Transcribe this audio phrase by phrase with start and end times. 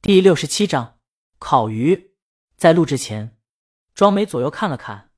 [0.00, 0.96] 第六十七章
[1.40, 2.12] 烤鱼。
[2.56, 3.36] 在录制前，
[3.94, 5.10] 庄梅左右看了看，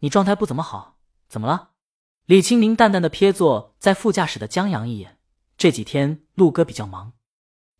[0.00, 1.70] 你状态不怎么好，怎么了？
[2.26, 5.18] 李青宁淡淡的瞥坐在副驾驶的江阳一眼。
[5.56, 7.12] 这几天陆哥比较忙，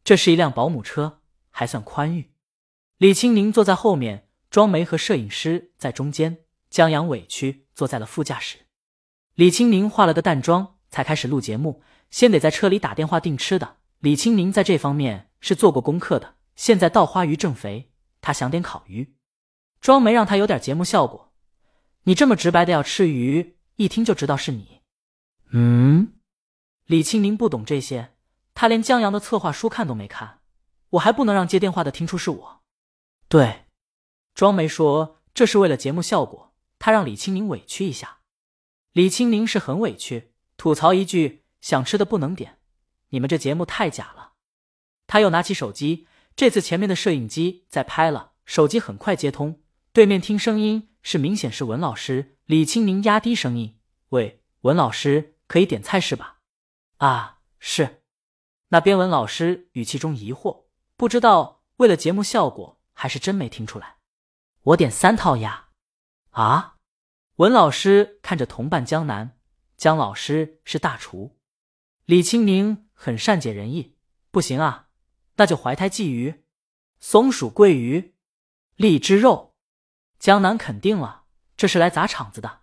[0.05, 1.21] 这是一辆保姆车，
[1.51, 2.33] 还算宽裕。
[2.99, 8.59] 李青宁坐在后面，庄梅和摄影师在中间，江阳委屈坐在了副驾驶。
[9.35, 13.79] 李青宁化了个淡妆，才开始录节目，先得在车里打电话订吃的。
[13.99, 16.37] 李青宁在这方面是做过功课的。
[16.57, 17.91] 现在稻花鱼正肥，
[18.21, 19.15] 他想点烤鱼。
[19.81, 21.33] 庄梅让他有点节目效果。
[22.05, 24.81] 你这么直白的要吃鱼，一听就知道是你。
[25.51, 26.15] 嗯，
[26.87, 28.15] 李青宁不懂这些，
[28.55, 30.41] 他连江阳的策划书看都没看，
[30.91, 32.63] 我还不能让接电话的听出是我。
[33.29, 33.65] 对，
[34.35, 38.19] 庄梅说这是为了节目效果，他让李青宁委屈一下。
[38.93, 42.59] 李青宁是很委屈，吐槽一句：想吃的不能点，
[43.09, 44.33] 你们这节目太假了。
[45.07, 46.07] 他又拿起手机。
[46.37, 49.61] 这次前面的摄影机在拍了，手机很快接通，
[49.93, 52.37] 对面听声音是明显是文老师。
[52.47, 53.79] 李青宁压低声音
[54.11, 56.41] ：“喂，文老师，可以点菜是吧
[56.99, 58.03] ？”“啊，是。”
[58.69, 60.65] 那边文老师语气中疑惑，
[60.97, 63.99] 不知道为了节目效果还是真没听出来。
[64.63, 65.69] “我点三套鸭。
[66.31, 66.79] ”“啊？”
[67.37, 69.39] 文老师看着同伴江南，
[69.77, 71.39] 江老师是大厨。
[72.05, 73.97] 李青宁很善解人意
[74.33, 74.84] ：“不行啊。”
[75.37, 76.45] 那就怀胎鲫鱼、
[76.99, 78.15] 松鼠桂鱼、
[78.77, 79.55] 荔枝肉。
[80.19, 81.25] 江南肯定了，
[81.57, 82.63] 这是来砸场子的。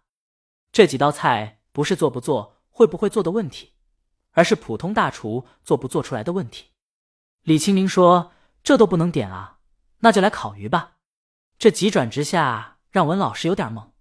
[0.72, 3.73] 这几道菜不是做不做、会不会做的问题，
[4.31, 6.72] 而是普通大厨做不做出来的问题。
[7.44, 8.31] 李青明说
[8.63, 9.59] ：“这都不能点啊，
[10.00, 10.97] 那就来烤鱼吧。”
[11.59, 13.91] 这急转直下，让文老师有点懵。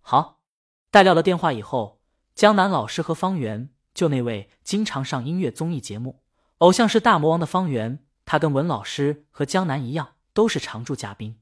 [0.00, 0.42] 好，
[0.90, 2.02] 待撂了电话以后，
[2.34, 6.22] 江南老师和方圆就那位经常上音乐综艺节目。
[6.62, 11.40] 偶像是大魔王的方圆，他跟文老师和江南一样，都是常驻嘉宾，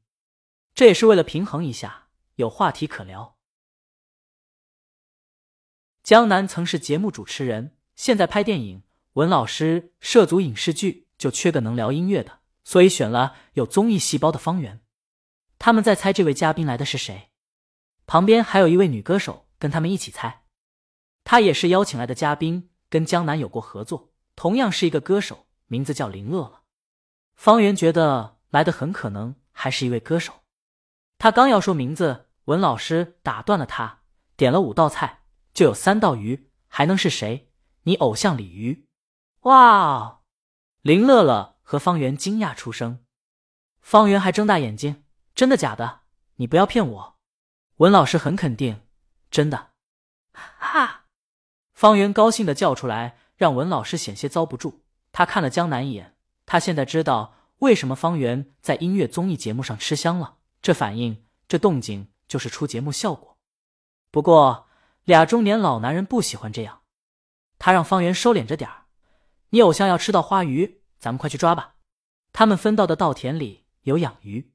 [0.74, 3.36] 这也是为了平衡一下，有话题可聊。
[6.02, 8.82] 江南曾是节目主持人，现在拍电影，
[9.12, 14.80] 文老师涉足影视剧，就缺个能聊音乐的，所以选了有综艺细胞的方圆。
[15.58, 17.28] 他们在猜这位嘉宾来的是谁，
[18.06, 20.44] 旁边还有一位女歌手跟他们一起猜，
[21.24, 24.09] 她也是邀请来的嘉宾，跟江南有过合作。
[24.40, 26.62] 同样是一个歌手，名字叫林乐乐。
[27.34, 30.32] 方圆觉得来的很可能还是一位歌手。
[31.18, 34.00] 他刚要说名字，文老师打断了他，
[34.38, 37.50] 点了五道菜，就有三道鱼，还能是谁？
[37.82, 38.86] 你偶像鲤鱼？
[39.40, 40.22] 哇！
[40.80, 43.04] 林乐乐和方圆惊讶出声。
[43.82, 45.04] 方圆还睁大眼睛
[45.36, 46.00] ：“真的假的？
[46.36, 47.18] 你不要骗我！”
[47.76, 48.86] 文老师很肯定
[49.30, 49.72] ：“真的。”
[50.32, 51.04] 哈！
[51.74, 53.18] 方圆高兴的叫出来。
[53.40, 54.82] 让文老师险些遭不住。
[55.12, 56.14] 他看了江南一眼，
[56.44, 60.36] 他现在知道为什么方圆在音乐综艺节目上吃香了。
[60.60, 63.38] 这反应，这动静，就是出节目效果。
[64.10, 64.66] 不过
[65.04, 66.82] 俩中年老男人不喜欢这样，
[67.58, 68.84] 他让方圆收敛着点儿。
[69.48, 71.76] 你偶像要吃到花鱼，咱们快去抓吧。
[72.34, 74.52] 他们分到的稻田里有养鱼。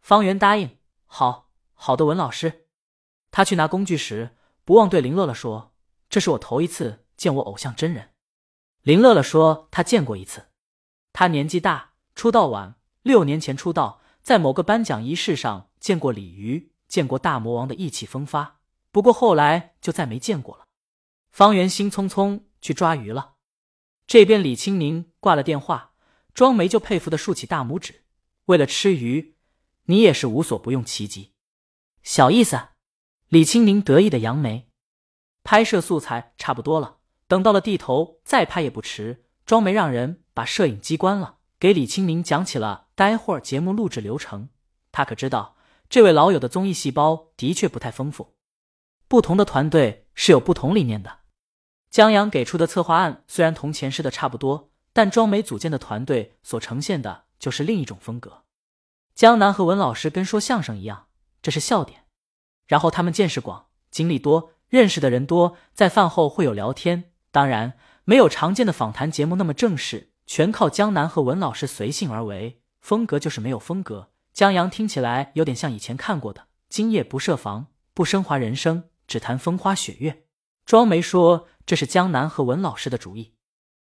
[0.00, 2.66] 方圆答应：“好好的，文老师。”
[3.30, 5.72] 他去拿工具时，不忘对林乐乐说
[6.10, 8.14] ：“这是我头一次。”见我偶像真人，
[8.80, 10.46] 林乐乐说他见过一次。
[11.12, 18.60] 他年纪大，出道晚，六年前出道，在某个颁奖仪式上见过鲤鱼，见过大魔王的意气风发。
[18.92, 20.64] 不过后来就再没见过了。
[21.30, 23.34] 方圆心匆匆去抓鱼了。
[24.06, 25.92] 这边李青宁挂了电话，
[26.32, 28.04] 庄梅就佩服的竖起大拇指。
[28.46, 29.34] 为了吃鱼，
[29.84, 31.32] 你也是无所不用其极。
[32.02, 32.68] 小意思。
[33.28, 34.70] 李青宁得意的扬眉。
[35.42, 36.97] 拍摄素材差不多了。
[37.28, 39.24] 等到了地头再拍也不迟。
[39.46, 44.48] 庄梅让人把摄影机关了，给李清明讲起了待会儿节目录制流程。
[44.90, 45.56] 他可知道，
[45.88, 48.34] 这位老友的综艺细胞的确不太丰富。
[49.06, 51.20] 不同的团队是有不同理念的。
[51.90, 58.44] 江阳给出的策划案虽然同前世的差不多，但庄梅组建的团队所呈现的就是另一种风格。
[59.14, 61.06] 江南和文老师跟说相声一样，
[61.40, 62.04] 这是笑点。
[62.66, 67.07] 然后他们见识广，经历多，认识的人多，在饭后会有聊天。
[67.30, 74.10] 当然没有常见的访谈节目那么正式，全靠江南和文老师随性而为，风格就是没有风格。
[74.32, 80.24] 江阳听起来有点像以前看过的《今夜不设防》，不升华人生，只谈风花雪月。
[80.64, 83.34] 庄梅说这是江南和文老师的主意，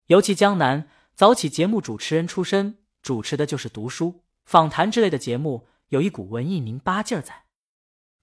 [0.06, 7.44] 尤其江南早起节目主持人出身，主持的就是读书、访谈之类的节目，有一股文艺拧巴劲儿在。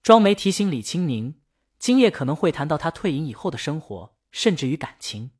[0.02, 1.36] 庄梅提醒李青宁，
[1.78, 4.13] 今夜可能会谈到他退隐以后的生活。
[4.34, 5.30] 甚至于感情，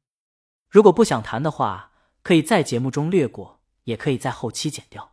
[0.70, 1.90] 如果不想谈的话，
[2.22, 3.60] 可以在节目中略过。
[3.84, 5.12] 也可以在后期剪掉。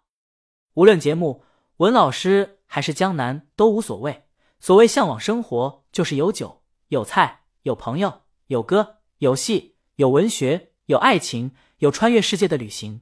[0.76, 1.44] 无论节目，
[1.78, 4.30] 文老师还是江南都无所谓。
[4.62, 13.02] 所谓向往生活，就是有酒、有菜、有朋友、有歌、有戏、有文学、有爱情、有穿越世界的旅行。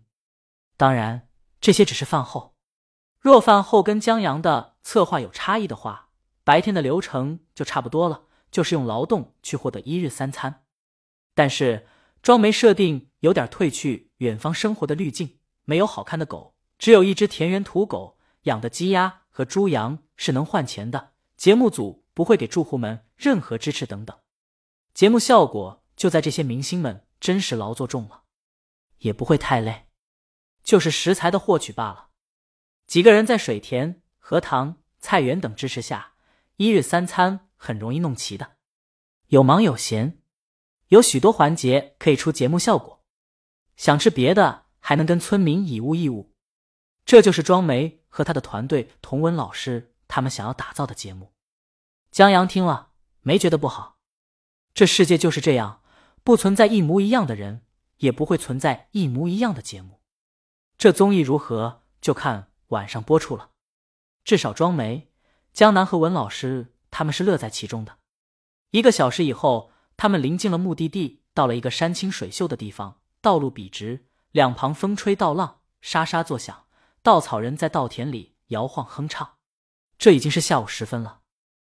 [0.76, 1.30] 当然，
[1.62, 2.56] 这些只是饭后。
[3.20, 6.10] 若饭后跟江阳的策划有差异的话，
[6.44, 10.64] 白天的流程就差不多了，就是用劳动去获得一日三餐。
[11.34, 11.88] 但是
[12.22, 21.14] 庄梅设定有点褪去远方生活的滤镜，没有好看的狗，只有一只田园土狗，养的鸡鸭和猪羊是能换钱的。
[21.38, 24.18] 节目组不会给住户们任何支持等等，
[24.94, 28.24] 节目效果就在这些明星们真实劳作中了，
[28.98, 29.88] 也不会太累，
[30.64, 32.10] 就是食材的获取罢了。
[32.88, 36.14] 几个人在水田、荷塘、菜园等支持下，
[36.58, 38.58] 一日三餐很容易弄齐的。
[39.28, 40.19] 有忙有闲，
[40.90, 43.04] 有许多环节可以出节目效果。
[43.76, 46.34] 想吃别的，还能跟村民以物易物。
[47.06, 49.96] 这就是庄梅和他的团队童文老师。
[50.12, 51.34] 他们想要打造的节目，
[52.10, 54.00] 江阳听了没觉得不好。
[54.74, 55.84] 这世界就是这样，
[56.24, 57.62] 不存在一模一样的人，
[57.98, 60.02] 也不会存在一模一样的节目。
[60.80, 63.52] 这综艺如何，就看晚上播出了。
[64.24, 65.12] 至少庄梅、
[65.54, 68.00] 江南和文老师他们是乐在其中的。
[68.72, 69.69] 一个小时以后，
[70.02, 76.68] 他们临近了目的地，到了一个山清水秀的地方，道路笔直，两旁风吹稻浪，沙沙作响，
[77.04, 79.32] 稻草人在稻田里摇晃哼唱。
[79.98, 81.20] 这已经是下午时分了，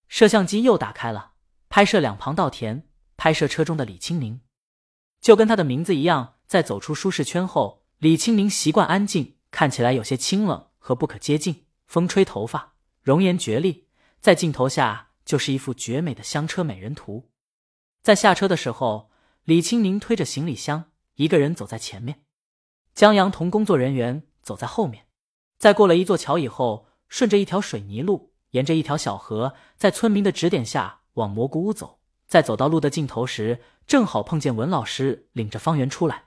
[0.09, 1.35] 摄像机又打开了，
[1.69, 4.41] 拍摄两旁稻田，拍摄车中的李青宁，
[5.21, 11.67] 就跟他的名字一样，在走出舒适圈后，李青宁习惯安静，看起来有些清冷和不可接近。
[11.87, 13.87] 风吹头发，容颜绝丽，
[14.21, 17.31] 在镜头下就是一幅绝美的香车美人图。
[18.07, 19.11] 在下车的时候，
[19.43, 22.23] 李青宁推着行李箱，一个人走在前面，
[22.95, 25.09] 江阳同工作人员走在后面。
[25.59, 26.87] 在过了一座桥以后。
[27.09, 32.01] 顺着一条水泥路，沿着一条小河，在村民的指点下往蘑菇屋走。
[32.27, 36.25] 在走到路的尽头时，正好碰见文老师领着方圆出来。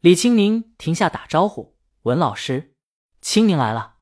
[0.00, 2.74] 李青宁停下打招呼：“文老师，
[3.20, 3.96] 青宁来了。”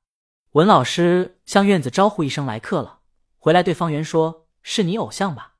[0.53, 3.01] 文老师向院子招呼一声：“来客了。”
[3.39, 5.54] 回来对方圆说：“是你偶像吧？”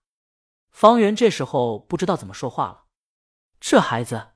[0.75, 2.87] 方圆这时候不知道怎么说话了。
[3.61, 4.33] 这孩子，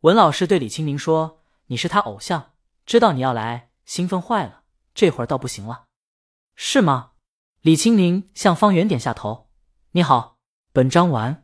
[0.00, 2.52] 文老师对李青明说：“你是他偶像，
[2.84, 4.64] 知道你要来，兴奋坏了。”
[4.94, 5.86] 这会儿倒不行了，
[6.54, 7.12] 是吗？
[7.62, 9.48] 李青宁向方圆点下头。
[9.92, 10.36] 你好，
[10.70, 11.43] 本章完。